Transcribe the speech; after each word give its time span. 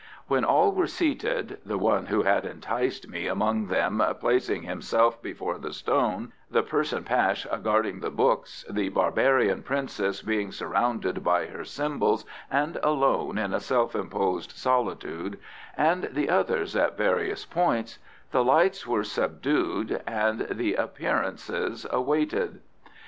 When 0.25 0.43
all 0.43 0.71
were 0.71 0.87
seated 0.87 1.59
the 1.63 1.77
one 1.77 2.07
who 2.07 2.23
had 2.23 2.43
enticed 2.43 3.07
me 3.07 3.27
among 3.27 3.67
them 3.67 4.03
placing 4.19 4.63
himself 4.63 5.21
before 5.21 5.59
the 5.59 5.71
stone, 5.71 6.33
the 6.49 6.63
person 6.63 7.03
Pash 7.03 7.45
guarding 7.61 7.99
the 7.99 8.09
books, 8.09 8.65
the 8.67 8.89
barbarian 8.89 9.61
princess 9.61 10.23
being 10.23 10.51
surrounded 10.51 11.23
by 11.23 11.45
her 11.45 11.63
symbols 11.63 12.25
and 12.49 12.79
alone 12.81 13.37
in 13.37 13.53
a 13.53 13.59
self 13.59 13.95
imposed 13.95 14.53
solitude, 14.53 15.37
and 15.77 16.05
the 16.11 16.31
others 16.31 16.75
at 16.75 16.97
various 16.97 17.45
points 17.45 17.99
the 18.31 18.43
lights 18.43 18.87
were 18.87 19.03
subdued 19.03 20.01
and 20.07 20.47
the 20.49 20.73
appearances 20.73 21.85
awaited. 21.91 22.59